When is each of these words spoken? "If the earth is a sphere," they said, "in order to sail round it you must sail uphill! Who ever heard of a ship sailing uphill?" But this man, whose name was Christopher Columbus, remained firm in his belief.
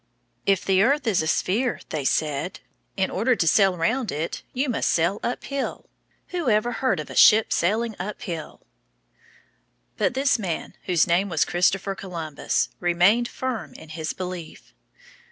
"If 0.47 0.65
the 0.65 0.81
earth 0.81 1.05
is 1.05 1.21
a 1.21 1.27
sphere," 1.27 1.79
they 1.89 2.03
said, 2.05 2.59
"in 2.97 3.11
order 3.11 3.35
to 3.35 3.45
sail 3.47 3.77
round 3.77 4.11
it 4.11 4.41
you 4.51 4.67
must 4.67 4.89
sail 4.89 5.19
uphill! 5.21 5.87
Who 6.29 6.49
ever 6.49 6.71
heard 6.71 6.99
of 6.99 7.11
a 7.11 7.15
ship 7.15 7.53
sailing 7.53 7.95
uphill?" 7.99 8.61
But 9.97 10.15
this 10.15 10.39
man, 10.39 10.73
whose 10.85 11.05
name 11.05 11.29
was 11.29 11.45
Christopher 11.45 11.93
Columbus, 11.93 12.69
remained 12.79 13.27
firm 13.27 13.75
in 13.75 13.89
his 13.89 14.13
belief. 14.13 14.73